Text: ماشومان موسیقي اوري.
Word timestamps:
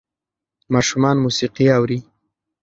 ماشومان 0.73 1.15
موسیقي 1.23 1.65
اوري. 1.77 1.99